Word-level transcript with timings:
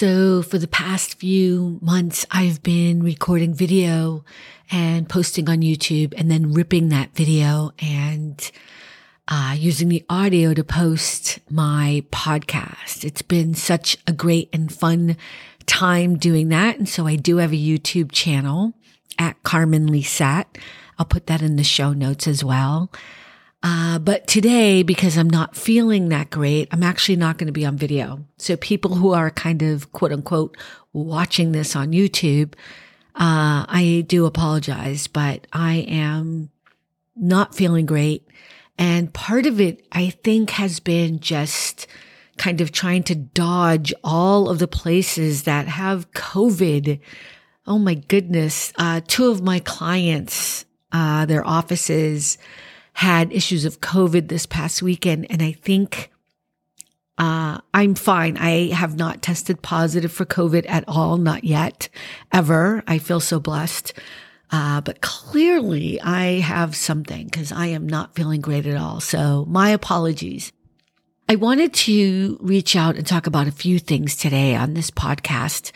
So 0.00 0.40
for 0.40 0.56
the 0.56 0.66
past 0.66 1.16
few 1.16 1.78
months, 1.82 2.24
I've 2.30 2.62
been 2.62 3.02
recording 3.02 3.52
video 3.52 4.24
and 4.70 5.06
posting 5.06 5.46
on 5.46 5.60
YouTube 5.60 6.14
and 6.16 6.30
then 6.30 6.54
ripping 6.54 6.88
that 6.88 7.14
video 7.14 7.72
and 7.78 8.50
uh, 9.28 9.54
using 9.58 9.90
the 9.90 10.02
audio 10.08 10.54
to 10.54 10.64
post 10.64 11.40
my 11.50 12.02
podcast. 12.10 13.04
It's 13.04 13.20
been 13.20 13.52
such 13.52 13.98
a 14.06 14.14
great 14.14 14.48
and 14.54 14.72
fun 14.72 15.18
time 15.66 16.16
doing 16.16 16.48
that. 16.48 16.78
And 16.78 16.88
so 16.88 17.06
I 17.06 17.16
do 17.16 17.36
have 17.36 17.52
a 17.52 17.56
YouTube 17.56 18.10
channel 18.10 18.72
at 19.18 19.42
Carmen 19.42 19.86
Lisette. 19.86 20.56
I'll 20.98 21.04
put 21.04 21.26
that 21.26 21.42
in 21.42 21.56
the 21.56 21.62
show 21.62 21.92
notes 21.92 22.26
as 22.26 22.42
well. 22.42 22.90
Uh, 23.62 23.98
but 23.98 24.26
today, 24.26 24.82
because 24.82 25.18
I'm 25.18 25.28
not 25.28 25.54
feeling 25.54 26.08
that 26.08 26.30
great, 26.30 26.68
I'm 26.72 26.82
actually 26.82 27.16
not 27.16 27.36
going 27.36 27.46
to 27.46 27.52
be 27.52 27.66
on 27.66 27.76
video. 27.76 28.24
So 28.38 28.56
people 28.56 28.94
who 28.94 29.12
are 29.12 29.30
kind 29.30 29.62
of 29.62 29.92
quote 29.92 30.12
unquote 30.12 30.56
watching 30.92 31.52
this 31.52 31.76
on 31.76 31.92
YouTube, 31.92 32.54
uh, 33.14 33.66
I 33.68 34.04
do 34.08 34.24
apologize, 34.24 35.06
but 35.08 35.46
I 35.52 35.84
am 35.88 36.50
not 37.14 37.54
feeling 37.54 37.84
great. 37.84 38.26
And 38.78 39.12
part 39.12 39.44
of 39.44 39.60
it, 39.60 39.86
I 39.92 40.08
think, 40.08 40.50
has 40.50 40.80
been 40.80 41.20
just 41.20 41.86
kind 42.38 42.62
of 42.62 42.72
trying 42.72 43.02
to 43.02 43.14
dodge 43.14 43.92
all 44.02 44.48
of 44.48 44.58
the 44.58 44.68
places 44.68 45.42
that 45.42 45.68
have 45.68 46.10
COVID. 46.12 46.98
Oh 47.66 47.78
my 47.78 47.92
goodness. 47.92 48.72
Uh, 48.76 49.02
two 49.06 49.30
of 49.30 49.42
my 49.42 49.58
clients, 49.58 50.64
uh, 50.92 51.26
their 51.26 51.46
offices 51.46 52.38
had 52.94 53.32
issues 53.32 53.64
of 53.64 53.80
COVID 53.80 54.28
this 54.28 54.46
past 54.46 54.82
weekend. 54.82 55.26
And 55.30 55.42
I 55.42 55.52
think, 55.52 56.10
uh, 57.18 57.58
I'm 57.74 57.94
fine. 57.94 58.38
I 58.38 58.72
have 58.72 58.96
not 58.96 59.20
tested 59.20 59.60
positive 59.60 60.10
for 60.10 60.24
COVID 60.24 60.64
at 60.68 60.84
all. 60.88 61.18
Not 61.18 61.44
yet, 61.44 61.88
ever. 62.32 62.82
I 62.86 62.98
feel 62.98 63.20
so 63.20 63.38
blessed. 63.38 63.92
Uh, 64.50 64.80
but 64.80 65.00
clearly 65.00 66.00
I 66.00 66.40
have 66.40 66.74
something 66.74 67.26
because 67.26 67.52
I 67.52 67.66
am 67.66 67.86
not 67.86 68.14
feeling 68.14 68.40
great 68.40 68.66
at 68.66 68.76
all. 68.76 69.00
So 69.00 69.44
my 69.48 69.70
apologies. 69.70 70.52
I 71.28 71.36
wanted 71.36 71.72
to 71.74 72.38
reach 72.40 72.74
out 72.74 72.96
and 72.96 73.06
talk 73.06 73.28
about 73.28 73.46
a 73.46 73.52
few 73.52 73.78
things 73.78 74.16
today 74.16 74.56
on 74.56 74.74
this 74.74 74.90
podcast. 74.90 75.70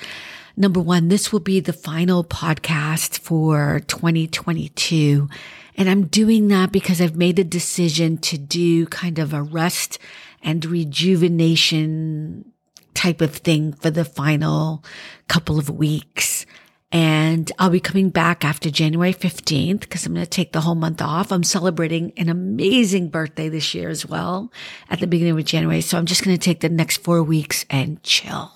Number 0.56 0.80
one, 0.80 1.08
this 1.08 1.32
will 1.32 1.40
be 1.40 1.60
the 1.60 1.72
final 1.72 2.24
podcast 2.24 3.18
for 3.18 3.80
2022. 3.86 5.28
And 5.76 5.88
I'm 5.88 6.06
doing 6.06 6.48
that 6.48 6.72
because 6.72 7.00
I've 7.00 7.16
made 7.16 7.38
a 7.38 7.44
decision 7.44 8.18
to 8.18 8.38
do 8.38 8.86
kind 8.86 9.18
of 9.18 9.32
a 9.32 9.42
rest 9.42 9.98
and 10.42 10.64
rejuvenation 10.64 12.52
type 12.94 13.20
of 13.20 13.36
thing 13.36 13.72
for 13.72 13.90
the 13.90 14.04
final 14.04 14.84
couple 15.28 15.58
of 15.58 15.68
weeks. 15.68 16.46
And 16.92 17.50
I'll 17.58 17.70
be 17.70 17.80
coming 17.80 18.10
back 18.10 18.44
after 18.44 18.70
January 18.70 19.12
15th 19.12 19.80
because 19.80 20.06
I'm 20.06 20.14
going 20.14 20.24
to 20.24 20.30
take 20.30 20.52
the 20.52 20.60
whole 20.60 20.76
month 20.76 21.02
off. 21.02 21.32
I'm 21.32 21.42
celebrating 21.42 22.12
an 22.16 22.28
amazing 22.28 23.08
birthday 23.08 23.48
this 23.48 23.74
year 23.74 23.88
as 23.88 24.06
well 24.06 24.52
at 24.88 25.00
the 25.00 25.08
beginning 25.08 25.36
of 25.36 25.44
January. 25.44 25.80
So 25.80 25.98
I'm 25.98 26.06
just 26.06 26.22
going 26.22 26.36
to 26.36 26.40
take 26.40 26.60
the 26.60 26.68
next 26.68 26.98
four 26.98 27.22
weeks 27.22 27.66
and 27.68 28.02
chill. 28.02 28.52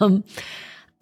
Um, 0.00 0.24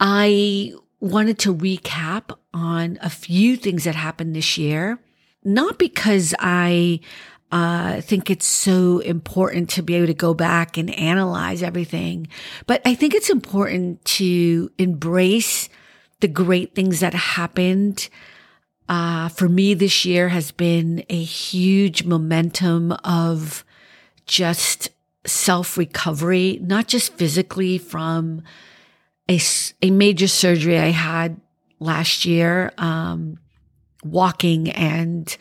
I 0.01 0.73
wanted 1.01 1.39
to 1.41 1.55
recap 1.55 2.37
on 2.53 2.99
a 3.01 3.11
few 3.11 3.57
things 3.57 3.85
that 3.85 3.95
happened 3.95 4.35
this 4.35 4.59
year, 4.59 4.99
not 5.47 5.79
because 5.79 6.35
I 6.39 7.01
uh, 7.53 8.01
think 8.01 8.31
it's 8.31 8.47
so 8.47 8.99
important 8.99 9.71
to 9.71 9.83
be 9.83 9.95
able 9.95 10.09
to 10.09 10.15
go 10.15 10.35
back 10.35 10.77
and 10.77 10.91
analyze 10.91 11.63
everything, 11.63 12.29
but 12.67 12.83
I 12.85 12.95
think 12.95 13.15
it's 13.15 13.31
important 13.31 14.05
to 14.17 14.71
embrace 14.79 15.69
the 16.21 16.29
great 16.29 16.75
things 16.75 17.01
that 17.01 17.15
happened 17.15 18.09
uh, 18.89 19.29
for 19.29 19.49
me 19.49 19.75
this 19.75 20.05
year 20.05 20.29
has 20.29 20.53
been 20.53 21.05
a 21.09 21.23
huge 21.23 22.05
momentum 22.05 22.93
of 23.05 23.65
just 24.27 24.91
self 25.25 25.77
recovery, 25.77 26.59
not 26.63 26.87
just 26.87 27.15
physically 27.15 27.79
from 27.79 28.43
a, 29.29 29.41
a 29.83 29.91
major 29.91 30.29
surgery 30.29 30.79
I 30.79 30.91
had 30.91 31.41
last 31.81 32.25
year, 32.25 32.73
um, 32.79 33.39
walking 34.11 34.71
and 34.71 35.37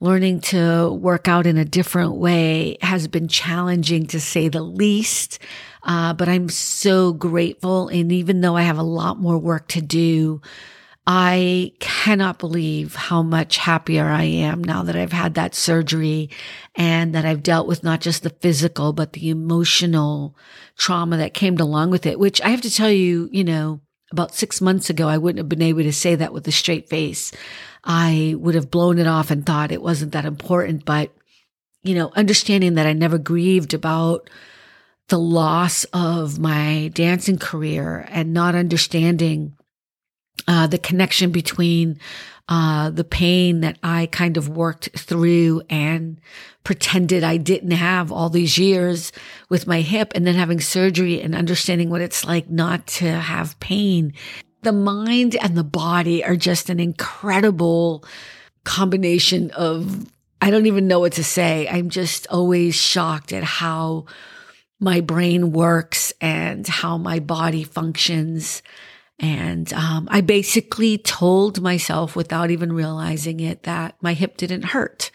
learning 0.00 0.40
to 0.40 0.90
work 0.92 1.28
out 1.28 1.46
in 1.46 1.58
a 1.58 1.64
different 1.64 2.14
way 2.14 2.78
has 2.80 3.06
been 3.06 3.28
challenging 3.28 4.06
to 4.06 4.18
say 4.18 4.48
the 4.48 4.62
least. 4.62 5.38
Uh, 5.82 6.12
but 6.14 6.28
I'm 6.28 6.48
so 6.48 7.12
grateful. 7.12 7.88
And 7.88 8.10
even 8.10 8.40
though 8.40 8.56
I 8.56 8.62
have 8.62 8.78
a 8.78 8.82
lot 8.82 9.18
more 9.18 9.38
work 9.38 9.68
to 9.68 9.82
do, 9.82 10.40
I 11.06 11.72
cannot 11.80 12.38
believe 12.38 12.94
how 12.94 13.22
much 13.22 13.56
happier 13.56 14.06
I 14.06 14.24
am 14.24 14.62
now 14.62 14.82
that 14.84 14.96
I've 14.96 15.12
had 15.12 15.34
that 15.34 15.54
surgery 15.54 16.30
and 16.74 17.14
that 17.14 17.24
I've 17.24 17.42
dealt 17.42 17.66
with 17.66 17.82
not 17.82 18.00
just 18.00 18.22
the 18.22 18.30
physical, 18.30 18.92
but 18.92 19.14
the 19.14 19.30
emotional 19.30 20.36
trauma 20.76 21.16
that 21.16 21.34
came 21.34 21.58
along 21.58 21.90
with 21.90 22.06
it, 22.06 22.18
which 22.18 22.40
I 22.42 22.50
have 22.50 22.60
to 22.62 22.70
tell 22.70 22.90
you, 22.90 23.28
you 23.32 23.44
know, 23.44 23.80
about 24.12 24.34
six 24.34 24.60
months 24.60 24.90
ago, 24.90 25.08
I 25.08 25.18
wouldn't 25.18 25.38
have 25.38 25.48
been 25.48 25.62
able 25.62 25.82
to 25.82 25.92
say 25.92 26.14
that 26.16 26.32
with 26.32 26.46
a 26.48 26.52
straight 26.52 26.88
face. 26.88 27.32
I 27.84 28.34
would 28.38 28.54
have 28.54 28.70
blown 28.70 28.98
it 28.98 29.06
off 29.06 29.30
and 29.30 29.44
thought 29.44 29.72
it 29.72 29.82
wasn't 29.82 30.12
that 30.12 30.24
important. 30.24 30.84
But, 30.84 31.12
you 31.82 31.94
know, 31.94 32.12
understanding 32.14 32.74
that 32.74 32.86
I 32.86 32.92
never 32.92 33.18
grieved 33.18 33.74
about 33.74 34.28
the 35.08 35.18
loss 35.18 35.84
of 35.92 36.38
my 36.38 36.90
dancing 36.94 37.38
career 37.38 38.06
and 38.10 38.32
not 38.32 38.54
understanding 38.54 39.56
uh, 40.46 40.66
the 40.66 40.78
connection 40.78 41.32
between 41.32 41.98
uh, 42.48 42.90
the 42.90 43.04
pain 43.04 43.60
that 43.60 43.78
I 43.82 44.06
kind 44.06 44.36
of 44.36 44.48
worked 44.48 44.90
through 44.98 45.62
and 45.70 46.20
pretended 46.64 47.22
I 47.22 47.36
didn't 47.36 47.70
have 47.70 48.10
all 48.10 48.28
these 48.28 48.58
years 48.58 49.12
with 49.48 49.68
my 49.68 49.82
hip 49.82 50.12
and 50.14 50.26
then 50.26 50.34
having 50.34 50.60
surgery 50.60 51.20
and 51.22 51.34
understanding 51.34 51.90
what 51.90 52.00
it's 52.00 52.24
like 52.24 52.50
not 52.50 52.86
to 52.88 53.08
have 53.08 53.58
pain. 53.60 54.14
The 54.62 54.72
mind 54.72 55.36
and 55.36 55.56
the 55.56 55.64
body 55.64 56.24
are 56.24 56.36
just 56.36 56.70
an 56.70 56.80
incredible 56.80 58.04
combination 58.64 59.50
of, 59.52 60.06
I 60.40 60.50
don't 60.50 60.66
even 60.66 60.86
know 60.86 61.00
what 61.00 61.14
to 61.14 61.24
say. 61.24 61.68
I'm 61.68 61.90
just 61.90 62.26
always 62.28 62.74
shocked 62.74 63.32
at 63.32 63.44
how 63.44 64.06
my 64.78 65.00
brain 65.00 65.52
works 65.52 66.12
and 66.20 66.66
how 66.66 66.96
my 66.98 67.20
body 67.20 67.64
functions. 67.64 68.62
And 69.18 69.70
um, 69.74 70.08
I 70.10 70.22
basically 70.22 70.96
told 70.96 71.60
myself 71.60 72.16
without 72.16 72.50
even 72.50 72.72
realizing 72.72 73.40
it 73.40 73.64
that 73.64 73.94
my 74.00 74.14
hip 74.14 74.38
didn't 74.38 74.62
hurt. 74.62 75.10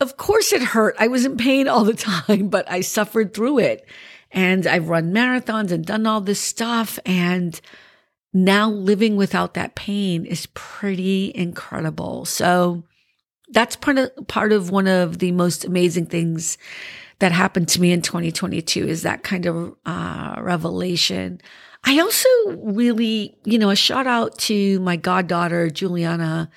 Of 0.00 0.18
course 0.18 0.52
it 0.52 0.60
hurt. 0.60 0.94
I 0.98 1.08
was 1.08 1.24
in 1.24 1.38
pain 1.38 1.66
all 1.66 1.84
the 1.84 1.94
time, 2.26 2.48
but 2.48 2.70
I 2.70 2.82
suffered 2.82 3.32
through 3.32 3.60
it. 3.60 3.86
And 4.30 4.66
I've 4.66 4.88
run 4.88 5.14
marathons 5.14 5.70
and 5.70 5.86
done 5.86 6.06
all 6.06 6.20
this 6.20 6.40
stuff. 6.40 6.98
And 7.06 7.58
now 8.34 8.68
living 8.68 9.16
without 9.16 9.54
that 9.54 9.76
pain 9.76 10.26
is 10.26 10.46
pretty 10.54 11.32
incredible. 11.34 12.24
So 12.24 12.82
that's 13.50 13.76
part 13.76 13.96
of, 13.96 14.10
part 14.26 14.52
of 14.52 14.70
one 14.70 14.88
of 14.88 15.20
the 15.20 15.32
most 15.32 15.64
amazing 15.64 16.06
things 16.06 16.58
that 17.20 17.32
happened 17.32 17.68
to 17.68 17.80
me 17.80 17.92
in 17.92 18.02
2022 18.02 18.86
is 18.86 19.02
that 19.02 19.22
kind 19.22 19.46
of 19.46 19.74
uh, 19.86 20.34
revelation. 20.40 21.40
I 21.84 22.00
also 22.00 22.28
really, 22.46 23.36
you 23.44 23.58
know, 23.58 23.70
a 23.70 23.76
shout 23.76 24.06
out 24.06 24.36
to 24.38 24.80
my 24.80 24.96
goddaughter, 24.96 25.70
Juliana. 25.70 26.50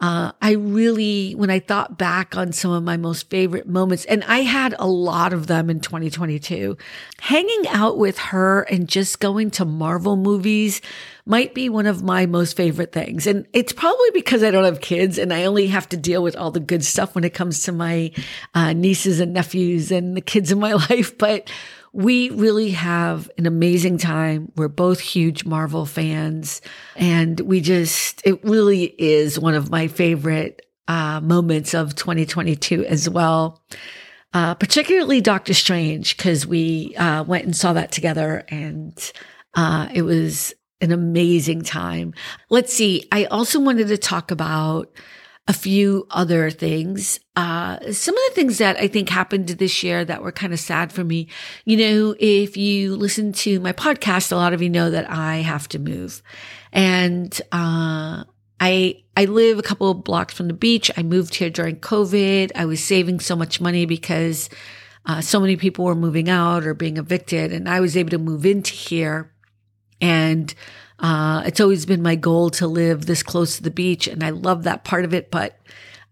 Uh, 0.00 0.30
I 0.40 0.52
really, 0.52 1.32
when 1.32 1.50
I 1.50 1.58
thought 1.58 1.98
back 1.98 2.36
on 2.36 2.52
some 2.52 2.70
of 2.70 2.84
my 2.84 2.96
most 2.96 3.28
favorite 3.30 3.66
moments, 3.66 4.04
and 4.04 4.22
I 4.24 4.38
had 4.38 4.76
a 4.78 4.86
lot 4.86 5.32
of 5.32 5.48
them 5.48 5.68
in 5.68 5.80
2022, 5.80 6.76
hanging 7.20 7.66
out 7.68 7.98
with 7.98 8.16
her 8.18 8.62
and 8.62 8.88
just 8.88 9.18
going 9.18 9.50
to 9.52 9.64
Marvel 9.64 10.16
movies 10.16 10.80
might 11.26 11.52
be 11.52 11.68
one 11.68 11.86
of 11.86 12.02
my 12.02 12.26
most 12.26 12.56
favorite 12.56 12.92
things. 12.92 13.26
And 13.26 13.46
it's 13.52 13.72
probably 13.72 14.10
because 14.14 14.44
I 14.44 14.52
don't 14.52 14.64
have 14.64 14.80
kids 14.80 15.18
and 15.18 15.32
I 15.32 15.44
only 15.44 15.66
have 15.66 15.88
to 15.88 15.96
deal 15.96 16.22
with 16.22 16.36
all 16.36 16.52
the 16.52 16.60
good 16.60 16.84
stuff 16.84 17.16
when 17.16 17.24
it 17.24 17.34
comes 17.34 17.64
to 17.64 17.72
my 17.72 18.12
uh, 18.54 18.72
nieces 18.74 19.18
and 19.18 19.34
nephews 19.34 19.90
and 19.90 20.16
the 20.16 20.20
kids 20.20 20.52
in 20.52 20.60
my 20.60 20.72
life. 20.90 21.18
But 21.18 21.50
we 21.92 22.30
really 22.30 22.70
have 22.70 23.30
an 23.38 23.46
amazing 23.46 23.98
time. 23.98 24.52
We're 24.56 24.68
both 24.68 25.00
huge 25.00 25.44
Marvel 25.44 25.86
fans 25.86 26.60
and 26.96 27.38
we 27.40 27.60
just, 27.60 28.26
it 28.26 28.42
really 28.44 28.84
is 28.98 29.38
one 29.38 29.54
of 29.54 29.70
my 29.70 29.88
favorite 29.88 30.66
uh, 30.86 31.20
moments 31.20 31.74
of 31.74 31.94
2022 31.94 32.84
as 32.86 33.08
well. 33.08 33.62
Uh, 34.34 34.54
particularly 34.54 35.22
Doctor 35.22 35.54
Strange, 35.54 36.16
because 36.16 36.46
we 36.46 36.94
uh, 36.96 37.24
went 37.24 37.44
and 37.44 37.56
saw 37.56 37.72
that 37.72 37.90
together 37.92 38.44
and 38.48 39.12
uh, 39.54 39.88
it 39.94 40.02
was 40.02 40.54
an 40.80 40.92
amazing 40.92 41.62
time. 41.62 42.12
Let's 42.50 42.72
see. 42.72 43.08
I 43.10 43.24
also 43.24 43.58
wanted 43.58 43.88
to 43.88 43.98
talk 43.98 44.30
about 44.30 44.92
a 45.48 45.52
few 45.54 46.06
other 46.10 46.50
things. 46.50 47.18
Uh, 47.34 47.78
some 47.90 48.14
of 48.14 48.22
the 48.28 48.34
things 48.34 48.58
that 48.58 48.76
I 48.76 48.86
think 48.86 49.08
happened 49.08 49.48
this 49.48 49.82
year 49.82 50.04
that 50.04 50.22
were 50.22 50.30
kind 50.30 50.52
of 50.52 50.60
sad 50.60 50.92
for 50.92 51.02
me. 51.02 51.28
You 51.64 51.78
know, 51.78 52.14
if 52.20 52.58
you 52.58 52.94
listen 52.94 53.32
to 53.32 53.58
my 53.58 53.72
podcast, 53.72 54.30
a 54.30 54.36
lot 54.36 54.52
of 54.52 54.60
you 54.60 54.68
know 54.68 54.90
that 54.90 55.10
I 55.10 55.36
have 55.38 55.66
to 55.68 55.78
move 55.78 56.22
and, 56.72 57.40
uh, 57.50 58.24
I, 58.60 59.04
I 59.16 59.24
live 59.24 59.58
a 59.58 59.62
couple 59.62 59.90
of 59.90 60.02
blocks 60.02 60.34
from 60.34 60.48
the 60.48 60.52
beach. 60.52 60.90
I 60.96 61.04
moved 61.04 61.36
here 61.36 61.48
during 61.48 61.76
COVID. 61.76 62.50
I 62.56 62.64
was 62.66 62.82
saving 62.82 63.20
so 63.20 63.36
much 63.36 63.60
money 63.60 63.86
because, 63.86 64.50
uh, 65.06 65.20
so 65.20 65.40
many 65.40 65.56
people 65.56 65.84
were 65.84 65.94
moving 65.94 66.28
out 66.28 66.66
or 66.66 66.74
being 66.74 66.98
evicted 66.98 67.52
and 67.52 67.68
I 67.68 67.80
was 67.80 67.96
able 67.96 68.10
to 68.10 68.18
move 68.18 68.44
into 68.44 68.72
here 68.72 69.32
and 70.00 70.52
uh, 70.98 71.42
it's 71.46 71.60
always 71.60 71.86
been 71.86 72.02
my 72.02 72.16
goal 72.16 72.50
to 72.50 72.66
live 72.66 73.06
this 73.06 73.22
close 73.22 73.56
to 73.56 73.62
the 73.62 73.70
beach, 73.70 74.06
and 74.06 74.22
I 74.22 74.30
love 74.30 74.64
that 74.64 74.84
part 74.84 75.04
of 75.04 75.14
it. 75.14 75.30
But 75.30 75.58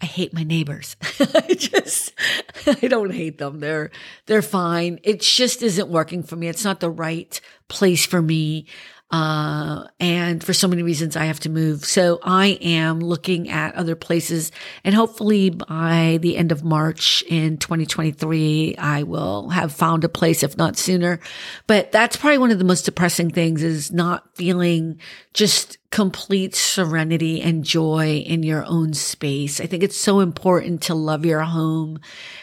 I 0.00 0.06
hate 0.06 0.34
my 0.34 0.42
neighbors. 0.42 0.96
I 1.20 1.54
just, 1.54 2.12
I 2.66 2.86
don't 2.86 3.12
hate 3.12 3.38
them. 3.38 3.60
They're, 3.60 3.90
they're 4.26 4.42
fine. 4.42 5.00
It 5.02 5.20
just 5.20 5.62
isn't 5.62 5.88
working 5.88 6.22
for 6.22 6.36
me. 6.36 6.48
It's 6.48 6.64
not 6.64 6.80
the 6.80 6.90
right 6.90 7.40
place 7.68 8.04
for 8.04 8.20
me. 8.20 8.66
Uh, 9.08 9.86
and 10.00 10.42
for 10.42 10.52
so 10.52 10.66
many 10.66 10.82
reasons, 10.82 11.16
I 11.16 11.26
have 11.26 11.38
to 11.40 11.48
move. 11.48 11.84
So 11.84 12.18
I 12.24 12.58
am 12.60 12.98
looking 12.98 13.48
at 13.48 13.76
other 13.76 13.94
places 13.94 14.50
and 14.82 14.96
hopefully 14.96 15.50
by 15.50 16.18
the 16.22 16.36
end 16.36 16.50
of 16.50 16.64
March 16.64 17.22
in 17.28 17.56
2023, 17.58 18.74
I 18.76 19.04
will 19.04 19.50
have 19.50 19.72
found 19.72 20.02
a 20.02 20.08
place, 20.08 20.42
if 20.42 20.56
not 20.56 20.76
sooner. 20.76 21.20
But 21.68 21.92
that's 21.92 22.16
probably 22.16 22.38
one 22.38 22.50
of 22.50 22.58
the 22.58 22.64
most 22.64 22.84
depressing 22.84 23.30
things 23.30 23.62
is 23.62 23.92
not 23.92 24.36
feeling 24.36 25.00
just 25.32 25.78
complete 25.90 26.56
serenity 26.56 27.40
and 27.40 27.62
joy 27.62 28.24
in 28.26 28.42
your 28.42 28.64
own 28.64 28.92
space. 28.92 29.60
I 29.60 29.66
think 29.66 29.84
it's 29.84 29.96
so 29.96 30.18
important 30.18 30.82
to 30.82 30.96
love 30.96 31.24
your 31.24 31.42
home 31.42 32.00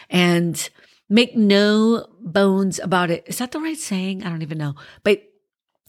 and 0.08 0.70
make 1.10 1.36
no 1.36 2.06
bones 2.20 2.78
about 2.78 3.10
it. 3.10 3.24
Is 3.26 3.36
that 3.36 3.52
the 3.52 3.60
right 3.60 3.76
saying? 3.76 4.24
I 4.24 4.30
don't 4.30 4.42
even 4.42 4.56
know, 4.56 4.76
but 5.02 5.22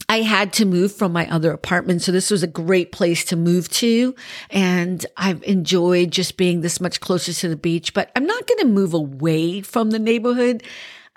I 0.08 0.22
had 0.22 0.52
to 0.54 0.64
move 0.64 0.92
from 0.92 1.12
my 1.12 1.28
other 1.30 1.50
apartment. 1.50 2.02
So 2.02 2.12
this 2.12 2.30
was 2.30 2.42
a 2.42 2.48
great 2.48 2.92
place 2.92 3.24
to 3.26 3.36
move 3.36 3.68
to. 3.70 4.14
And 4.50 5.04
I've 5.16 5.42
enjoyed 5.42 6.12
just 6.12 6.36
being 6.36 6.60
this 6.60 6.80
much 6.80 7.00
closer 7.00 7.32
to 7.32 7.48
the 7.48 7.56
beach, 7.56 7.92
but 7.92 8.12
I'm 8.14 8.26
not 8.26 8.46
going 8.46 8.60
to 8.60 8.66
move 8.66 8.94
away 8.94 9.62
from 9.62 9.90
the 9.90 9.98
neighborhood. 9.98 10.62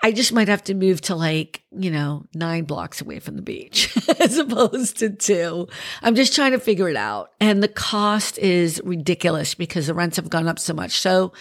I 0.02 0.12
just 0.12 0.32
might 0.32 0.48
have 0.48 0.64
to 0.64 0.74
move 0.74 1.02
to 1.02 1.14
like, 1.14 1.62
you 1.70 1.90
know, 1.90 2.26
nine 2.34 2.64
blocks 2.64 3.00
away 3.00 3.20
from 3.20 3.36
the 3.36 3.42
beach 3.42 3.94
as 4.20 4.38
opposed 4.38 4.98
to 4.98 5.10
two. 5.10 5.68
I'm 6.02 6.14
just 6.14 6.34
trying 6.34 6.52
to 6.52 6.58
figure 6.58 6.88
it 6.88 6.96
out. 6.96 7.32
And 7.38 7.62
the 7.62 7.68
cost 7.68 8.38
is 8.38 8.80
ridiculous 8.82 9.54
because 9.54 9.86
the 9.86 9.94
rents 9.94 10.16
have 10.16 10.30
gone 10.30 10.48
up 10.48 10.58
so 10.58 10.72
much. 10.72 10.98
So 10.98 11.32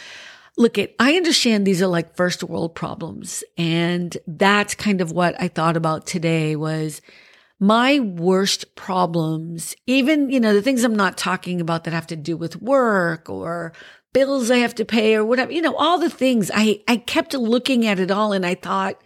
look 0.57 0.77
at, 0.77 0.93
I 0.99 1.13
understand 1.13 1.65
these 1.65 1.81
are 1.81 1.87
like 1.87 2.15
first 2.15 2.43
world 2.43 2.75
problems. 2.75 3.45
And 3.57 4.15
that's 4.27 4.75
kind 4.75 4.99
of 4.99 5.13
what 5.13 5.41
I 5.41 5.47
thought 5.47 5.77
about 5.77 6.05
today 6.05 6.57
was, 6.57 7.01
my 7.59 7.99
worst 7.99 8.75
problems, 8.75 9.75
even, 9.85 10.29
you 10.29 10.39
know, 10.39 10.53
the 10.53 10.61
things 10.61 10.83
I'm 10.83 10.95
not 10.95 11.17
talking 11.17 11.59
about 11.59 11.83
that 11.83 11.93
have 11.93 12.07
to 12.07 12.15
do 12.15 12.37
with 12.37 12.61
work 12.61 13.29
or 13.29 13.73
bills 14.13 14.49
I 14.49 14.57
have 14.57 14.75
to 14.75 14.85
pay 14.85 15.15
or 15.15 15.25
whatever, 15.25 15.51
you 15.51 15.61
know, 15.61 15.75
all 15.75 15.99
the 15.99 16.09
things 16.09 16.49
I, 16.53 16.81
I 16.87 16.97
kept 16.97 17.33
looking 17.33 17.85
at 17.85 17.99
it 17.99 18.11
all 18.11 18.31
and 18.31 18.45
I 18.45 18.55
thought 18.55 19.01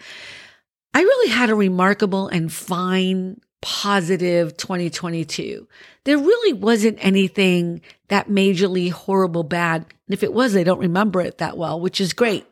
I 0.93 1.01
really 1.01 1.31
had 1.31 1.49
a 1.49 1.55
remarkable 1.55 2.27
and 2.27 2.53
fine 2.53 3.41
positive 3.61 4.55
2022. 4.57 5.67
There 6.03 6.17
really 6.17 6.53
wasn't 6.53 7.03
anything 7.03 7.81
that 8.09 8.27
majorly 8.27 8.91
horrible 8.91 9.43
bad. 9.43 9.81
And 9.81 10.13
if 10.13 10.21
it 10.21 10.33
was, 10.33 10.55
I 10.55 10.63
don't 10.63 10.79
remember 10.79 11.21
it 11.21 11.39
that 11.39 11.57
well, 11.57 11.79
which 11.79 11.99
is 11.99 12.13
great. 12.13 12.45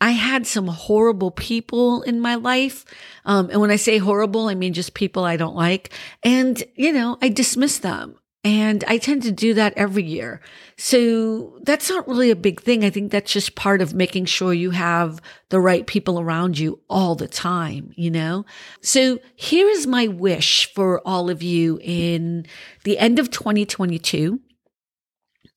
I 0.00 0.10
had 0.10 0.46
some 0.46 0.68
horrible 0.68 1.30
people 1.30 2.02
in 2.02 2.20
my 2.20 2.34
life. 2.34 2.84
Um, 3.24 3.48
and 3.50 3.60
when 3.60 3.70
I 3.70 3.76
say 3.76 3.98
horrible, 3.98 4.48
I 4.48 4.54
mean 4.54 4.72
just 4.72 4.94
people 4.94 5.24
I 5.24 5.36
don't 5.36 5.56
like. 5.56 5.92
And, 6.22 6.62
you 6.74 6.92
know, 6.92 7.16
I 7.22 7.28
dismiss 7.28 7.78
them. 7.78 8.18
And 8.44 8.84
I 8.86 8.98
tend 8.98 9.24
to 9.24 9.32
do 9.32 9.54
that 9.54 9.72
every 9.76 10.04
year. 10.04 10.40
So 10.76 11.58
that's 11.62 11.90
not 11.90 12.06
really 12.06 12.30
a 12.30 12.36
big 12.36 12.60
thing. 12.60 12.84
I 12.84 12.90
think 12.90 13.10
that's 13.10 13.32
just 13.32 13.56
part 13.56 13.82
of 13.82 13.92
making 13.92 14.26
sure 14.26 14.54
you 14.54 14.70
have 14.70 15.20
the 15.48 15.58
right 15.58 15.84
people 15.84 16.20
around 16.20 16.56
you 16.56 16.78
all 16.88 17.16
the 17.16 17.26
time, 17.26 17.92
you 17.96 18.08
know? 18.08 18.46
So 18.82 19.18
here 19.34 19.68
is 19.68 19.88
my 19.88 20.06
wish 20.06 20.72
for 20.72 21.00
all 21.04 21.28
of 21.28 21.42
you 21.42 21.80
in 21.82 22.46
the 22.84 22.98
end 22.98 23.18
of 23.18 23.32
2022. 23.32 24.38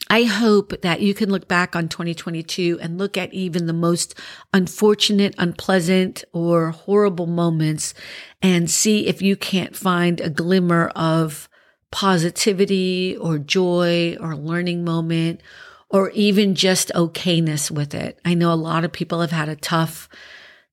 I 0.10 0.24
hope 0.24 0.82
that 0.82 1.02
you 1.02 1.14
can 1.14 1.30
look 1.30 1.48
back 1.48 1.76
on 1.76 1.88
2022 1.88 2.80
and 2.82 2.98
look 2.98 3.16
at 3.16 3.32
even 3.32 3.68
the 3.68 3.74
most 3.74 4.16
unfortunate, 4.52 5.36
unpleasant, 5.38 6.24
or 6.34 6.72
horrible 6.72 7.28
moments 7.28 7.94
and 8.42 8.70
see 8.70 9.08
if 9.08 9.22
you 9.22 9.36
can't 9.36 9.76
find 9.76 10.20
a 10.20 10.30
glimmer 10.30 10.88
of 10.96 11.48
positivity 11.92 13.16
or 13.18 13.38
joy 13.38 14.18
or 14.20 14.36
learning 14.36 14.84
moment 14.84 15.42
or 15.90 16.10
even 16.12 16.56
just 16.56 16.92
okayness 16.96 17.70
with 17.70 17.94
it. 17.94 18.20
I 18.26 18.34
know 18.34 18.52
a 18.52 18.56
lot 18.56 18.84
of 18.84 18.92
people 18.92 19.22
have 19.22 19.32
had 19.32 19.50
a 19.50 19.56
tough 19.56 20.10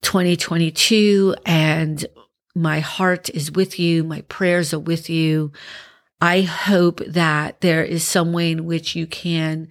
2022 0.02 1.36
and 1.44 2.04
my 2.54 2.80
heart 2.80 3.28
is 3.30 3.52
with 3.52 3.78
you. 3.78 4.02
My 4.02 4.22
prayers 4.22 4.72
are 4.72 4.78
with 4.78 5.10
you. 5.10 5.52
I 6.20 6.42
hope 6.42 7.00
that 7.06 7.60
there 7.60 7.84
is 7.84 8.04
some 8.04 8.32
way 8.32 8.50
in 8.50 8.64
which 8.64 8.96
you 8.96 9.06
can 9.06 9.68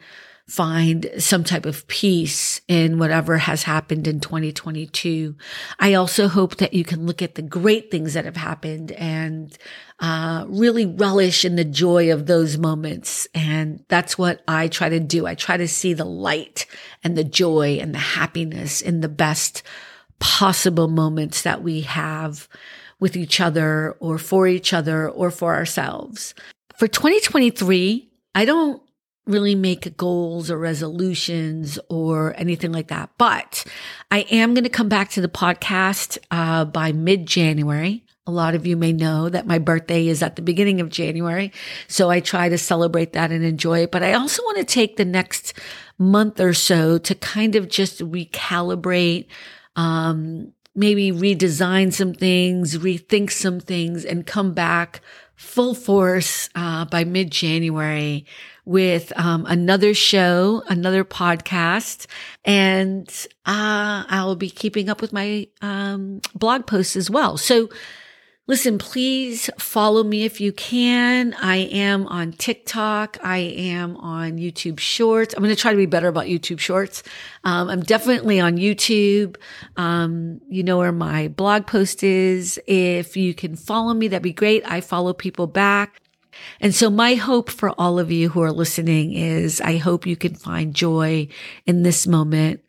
find 0.47 1.09
some 1.17 1.43
type 1.43 1.65
of 1.65 1.87
peace 1.87 2.61
in 2.67 2.99
whatever 2.99 3.39
has 3.39 3.63
happened 3.63 4.07
in 4.07 4.19
2022. 4.19 5.35
I 5.79 5.95
also 5.95 6.27
hope 6.27 6.57
that 6.57 6.73
you 6.73 6.83
can 6.83 7.07
look 7.07 7.23
at 7.23 7.33
the 7.33 7.41
great 7.41 7.89
things 7.89 8.13
that 8.13 8.25
have 8.25 8.37
happened 8.37 8.91
and 8.91 9.57
uh, 9.99 10.45
really 10.47 10.85
relish 10.85 11.45
in 11.45 11.55
the 11.55 11.65
joy 11.65 12.11
of 12.11 12.27
those 12.27 12.59
moments. 12.59 13.27
And 13.33 13.83
that's 13.87 14.19
what 14.19 14.43
I 14.47 14.67
try 14.67 14.89
to 14.89 14.99
do. 14.99 15.25
I 15.25 15.33
try 15.33 15.57
to 15.57 15.67
see 15.67 15.93
the 15.93 16.05
light 16.05 16.67
and 17.03 17.17
the 17.17 17.23
joy 17.23 17.79
and 17.81 17.95
the 17.95 17.99
happiness 17.99 18.81
in 18.81 19.01
the 19.01 19.09
best 19.09 19.63
possible 20.19 20.87
moments 20.87 21.41
that 21.41 21.63
we 21.63 21.81
have 21.81 22.47
with 22.99 23.15
each 23.15 23.41
other 23.41 23.95
or 23.99 24.17
for 24.17 24.47
each 24.47 24.73
other 24.73 25.09
or 25.09 25.31
for 25.31 25.55
ourselves. 25.55 26.33
For 26.77 26.87
2023, 26.87 28.09
I 28.33 28.45
don't 28.45 28.81
really 29.25 29.55
make 29.55 29.97
goals 29.97 30.51
or 30.51 30.57
resolutions 30.57 31.79
or 31.89 32.33
anything 32.37 32.71
like 32.71 32.89
that, 32.89 33.09
but 33.17 33.65
I 34.11 34.19
am 34.31 34.53
going 34.53 34.65
to 34.65 34.69
come 34.69 34.89
back 34.89 35.09
to 35.11 35.21
the 35.21 35.27
podcast 35.27 36.17
uh, 36.31 36.65
by 36.65 36.91
mid 36.91 37.25
January. 37.25 38.03
A 38.27 38.31
lot 38.31 38.55
of 38.55 38.65
you 38.65 38.75
may 38.75 38.91
know 38.91 39.29
that 39.29 39.45
my 39.45 39.59
birthday 39.59 40.07
is 40.07 40.23
at 40.23 40.35
the 40.35 40.41
beginning 40.41 40.81
of 40.81 40.89
January. 40.89 41.51
So 41.87 42.09
I 42.09 42.21
try 42.21 42.49
to 42.49 42.57
celebrate 42.57 43.13
that 43.13 43.31
and 43.31 43.45
enjoy 43.45 43.83
it. 43.83 43.91
But 43.91 44.01
I 44.01 44.13
also 44.13 44.41
want 44.43 44.57
to 44.57 44.63
take 44.63 44.97
the 44.97 45.05
next 45.05 45.53
month 45.99 46.39
or 46.39 46.53
so 46.53 46.97
to 46.97 47.13
kind 47.13 47.55
of 47.55 47.69
just 47.69 47.99
recalibrate, 47.99 49.27
um, 49.75 50.53
maybe 50.75 51.11
redesign 51.11 51.93
some 51.93 52.13
things, 52.13 52.77
rethink 52.77 53.31
some 53.31 53.59
things, 53.59 54.05
and 54.05 54.25
come 54.25 54.53
back 54.53 55.01
full 55.35 55.73
force 55.73 56.49
uh, 56.55 56.85
by 56.85 57.03
mid 57.03 57.31
January 57.31 58.25
with 58.65 59.13
um, 59.17 59.45
another 59.47 59.93
show, 59.93 60.63
another 60.67 61.03
podcast, 61.03 62.07
and 62.43 63.07
uh, 63.45 64.03
I'll 64.07 64.35
be 64.35 64.49
keeping 64.49 64.89
up 64.89 65.01
with 65.01 65.13
my 65.13 65.47
um, 65.61 66.21
blog 66.33 66.65
posts 66.65 66.95
as 66.95 67.09
well. 67.09 67.37
So 67.37 67.69
Listen, 68.47 68.77
please 68.77 69.49
follow 69.57 70.03
me 70.03 70.23
if 70.23 70.39
you 70.39 70.53
can. 70.53 71.33
I 71.33 71.55
am 71.55 72.05
on 72.05 72.31
TikTok. 72.31 73.17
I 73.23 73.37
am 73.37 73.97
on 73.97 74.37
YouTube 74.37 74.79
Shorts. 74.79 75.33
I'm 75.33 75.41
going 75.41 75.55
to 75.55 75.59
try 75.59 75.71
to 75.71 75.77
be 75.77 75.87
better 75.87 76.07
about 76.07 76.25
YouTube 76.25 76.59
Shorts. 76.59 77.01
Um, 77.43 77.69
I'm 77.69 77.81
definitely 77.81 78.39
on 78.39 78.57
YouTube. 78.57 79.37
Um, 79.77 80.41
you 80.47 80.61
know 80.61 80.77
where 80.77 80.91
my 80.91 81.27
blog 81.29 81.65
post 81.65 82.03
is. 82.03 82.59
If 82.67 83.17
you 83.17 83.33
can 83.33 83.55
follow 83.55 83.95
me, 83.95 84.09
that'd 84.09 84.21
be 84.21 84.31
great. 84.31 84.63
I 84.69 84.79
follow 84.79 85.13
people 85.13 85.47
back. 85.47 85.99
And 86.59 86.75
so 86.75 86.91
my 86.91 87.15
hope 87.15 87.49
for 87.49 87.71
all 87.79 87.97
of 87.97 88.11
you 88.11 88.29
who 88.29 88.43
are 88.43 88.51
listening 88.51 89.13
is 89.13 89.59
I 89.59 89.77
hope 89.77 90.05
you 90.05 90.15
can 90.15 90.35
find 90.35 90.75
joy 90.75 91.29
in 91.65 91.81
this 91.81 92.05
moment. 92.05 92.63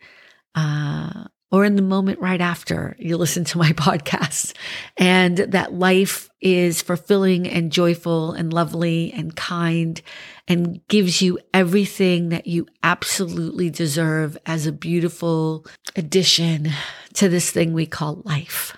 Uh, 0.54 1.24
or 1.50 1.64
in 1.64 1.76
the 1.76 1.82
moment 1.82 2.18
right 2.20 2.40
after 2.40 2.96
you 2.98 3.16
listen 3.16 3.44
to 3.44 3.58
my 3.58 3.72
podcast 3.72 4.54
and 4.96 5.38
that 5.38 5.72
life 5.72 6.28
is 6.40 6.82
fulfilling 6.82 7.48
and 7.48 7.72
joyful 7.72 8.32
and 8.32 8.52
lovely 8.52 9.12
and 9.12 9.36
kind 9.36 10.02
and 10.48 10.86
gives 10.88 11.22
you 11.22 11.38
everything 11.54 12.28
that 12.30 12.46
you 12.46 12.66
absolutely 12.82 13.70
deserve 13.70 14.36
as 14.46 14.66
a 14.66 14.72
beautiful 14.72 15.66
addition 15.96 16.70
to 17.14 17.28
this 17.28 17.50
thing 17.50 17.72
we 17.72 17.86
call 17.86 18.22
life. 18.24 18.76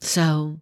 So 0.00 0.58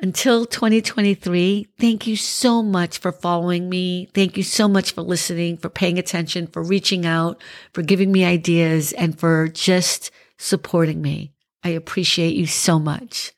Until 0.00 0.44
2023, 0.44 1.68
thank 1.78 2.06
you 2.06 2.16
so 2.16 2.62
much 2.62 2.98
for 2.98 3.12
following 3.12 3.70
me. 3.70 4.08
Thank 4.12 4.36
you 4.36 4.42
so 4.42 4.68
much 4.68 4.92
for 4.92 5.02
listening, 5.02 5.56
for 5.56 5.70
paying 5.70 5.98
attention, 5.98 6.48
for 6.48 6.62
reaching 6.62 7.06
out, 7.06 7.40
for 7.72 7.82
giving 7.82 8.12
me 8.12 8.24
ideas, 8.24 8.92
and 8.92 9.18
for 9.18 9.48
just 9.48 10.10
supporting 10.38 11.00
me. 11.02 11.32
I 11.62 11.70
appreciate 11.70 12.34
you 12.34 12.46
so 12.46 12.78
much. 12.78 13.32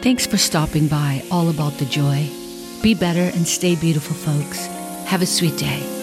Thanks 0.00 0.26
for 0.26 0.36
stopping 0.36 0.88
by 0.88 1.22
All 1.30 1.50
About 1.50 1.78
the 1.78 1.84
Joy. 1.84 2.28
Be 2.82 2.94
better 2.94 3.36
and 3.36 3.46
stay 3.46 3.74
beautiful, 3.74 4.14
folks. 4.14 4.66
Have 5.06 5.22
a 5.22 5.26
sweet 5.26 5.56
day. 5.56 5.95